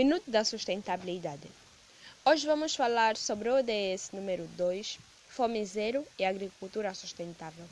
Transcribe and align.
Minuto 0.00 0.30
da 0.30 0.44
Sustentabilidade. 0.44 1.48
Hoje 2.24 2.46
vamos 2.46 2.76
falar 2.76 3.16
sobre 3.16 3.48
o 3.48 3.56
ODS 3.56 4.12
número 4.12 4.46
2, 4.56 4.96
Fome 5.26 5.64
Zero 5.66 6.06
e 6.16 6.24
Agricultura 6.24 6.94
Sustentável. 6.94 7.66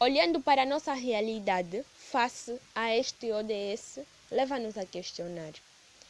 Olhando 0.00 0.40
para 0.40 0.62
a 0.62 0.66
nossa 0.66 0.92
realidade 0.94 1.84
face 1.94 2.58
a 2.74 2.92
este 2.96 3.30
ODS, 3.30 4.00
leva-nos 4.32 4.76
a 4.76 4.84
questionar: 4.84 5.52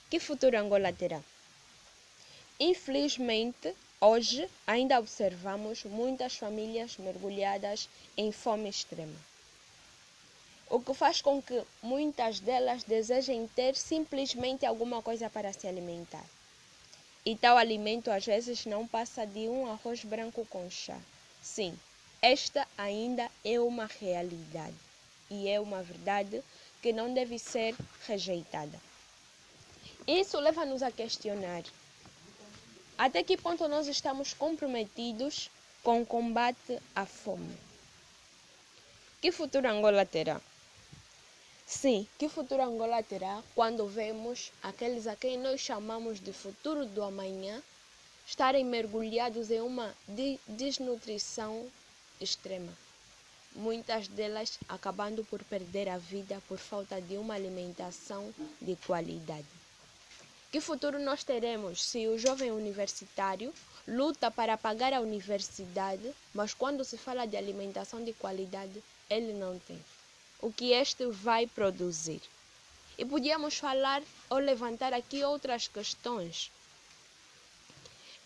que 0.08 0.18
futuro 0.18 0.58
Angola 0.58 0.94
terá? 0.94 1.20
Infelizmente, 2.58 3.74
hoje 4.00 4.48
ainda 4.66 4.98
observamos 4.98 5.84
muitas 5.84 6.36
famílias 6.36 6.96
mergulhadas 6.96 7.86
em 8.16 8.32
fome 8.32 8.70
extrema 8.70 9.31
o 10.72 10.80
que 10.80 10.94
faz 10.94 11.20
com 11.20 11.42
que 11.42 11.62
muitas 11.82 12.40
delas 12.40 12.82
desejem 12.82 13.46
ter 13.46 13.76
simplesmente 13.76 14.64
alguma 14.64 15.02
coisa 15.02 15.28
para 15.28 15.52
se 15.52 15.68
alimentar. 15.68 16.24
E 17.26 17.36
tal 17.36 17.58
alimento 17.58 18.10
às 18.10 18.24
vezes 18.24 18.64
não 18.64 18.88
passa 18.88 19.26
de 19.26 19.50
um 19.50 19.70
arroz 19.70 20.02
branco 20.02 20.46
com 20.48 20.70
chá. 20.70 20.98
Sim, 21.42 21.78
esta 22.22 22.66
ainda 22.78 23.30
é 23.44 23.60
uma 23.60 23.84
realidade 24.00 24.74
e 25.30 25.46
é 25.46 25.60
uma 25.60 25.82
verdade 25.82 26.42
que 26.80 26.90
não 26.90 27.12
deve 27.12 27.38
ser 27.38 27.76
rejeitada. 28.06 28.80
Isso 30.06 30.40
leva-nos 30.40 30.82
a 30.82 30.90
questionar 30.90 31.64
até 32.96 33.22
que 33.22 33.36
ponto 33.36 33.68
nós 33.68 33.86
estamos 33.88 34.32
comprometidos 34.32 35.50
com 35.82 36.00
o 36.00 36.06
combate 36.06 36.78
à 36.96 37.04
fome. 37.04 37.58
Que 39.20 39.30
futuro 39.30 39.68
Angola 39.68 40.06
terá? 40.06 40.40
Sim, 41.74 42.06
que 42.18 42.28
futuro 42.28 42.62
Angola 42.62 43.02
terá 43.02 43.42
quando 43.54 43.86
vemos 43.86 44.52
aqueles 44.62 45.06
a 45.06 45.16
quem 45.16 45.38
nós 45.38 45.58
chamamos 45.58 46.20
de 46.20 46.30
futuro 46.30 46.84
do 46.84 47.02
amanhã 47.02 47.62
estarem 48.26 48.62
mergulhados 48.62 49.50
em 49.50 49.62
uma 49.62 49.92
desnutrição 50.46 51.66
extrema? 52.20 52.72
Muitas 53.56 54.06
delas 54.06 54.58
acabando 54.68 55.24
por 55.24 55.42
perder 55.44 55.88
a 55.88 55.96
vida 55.96 56.42
por 56.46 56.58
falta 56.58 57.00
de 57.00 57.16
uma 57.16 57.34
alimentação 57.34 58.32
de 58.60 58.76
qualidade. 58.86 59.48
Que 60.52 60.60
futuro 60.60 61.00
nós 61.00 61.24
teremos 61.24 61.82
se 61.82 62.06
o 62.06 62.18
jovem 62.18 62.52
universitário 62.52 63.52
luta 63.88 64.30
para 64.30 64.58
pagar 64.58 64.92
a 64.92 65.00
universidade, 65.00 66.14
mas 66.34 66.52
quando 66.52 66.84
se 66.84 66.98
fala 66.98 67.26
de 67.26 67.36
alimentação 67.36 68.04
de 68.04 68.12
qualidade, 68.12 68.84
ele 69.08 69.32
não 69.32 69.58
tem? 69.58 69.82
O 70.42 70.52
que 70.52 70.72
este 70.72 71.06
vai 71.06 71.46
produzir. 71.46 72.20
E 72.98 73.04
podíamos 73.06 73.56
falar 73.56 74.02
ou 74.28 74.38
levantar 74.38 74.92
aqui 74.92 75.24
outras 75.24 75.68
questões. 75.68 76.50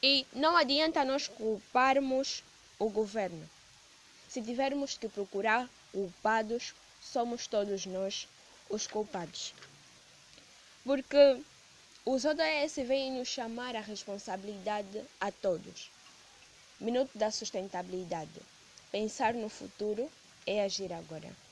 E 0.02 0.26
não 0.32 0.56
adianta 0.56 1.04
nós 1.04 1.28
culparmos 1.28 2.42
o 2.78 2.88
governo. 2.88 3.48
Se 4.28 4.42
tivermos 4.42 4.96
que 4.98 5.08
procurar 5.08 5.68
culpados, 5.92 6.74
somos 7.00 7.46
todos 7.46 7.86
nós 7.86 8.26
os 8.68 8.86
culpados. 8.86 9.54
Porque 10.84 11.42
os 12.04 12.24
ODS 12.24 12.76
vêm 12.86 13.12
nos 13.12 13.28
chamar 13.28 13.76
a 13.76 13.80
responsabilidade 13.80 15.02
a 15.20 15.30
todos. 15.30 15.90
Minuto 16.80 17.16
da 17.16 17.30
sustentabilidade. 17.30 18.40
Pensar 18.90 19.34
no 19.34 19.48
futuro 19.48 20.10
é 20.46 20.62
agir 20.62 20.92
agora. 20.92 21.45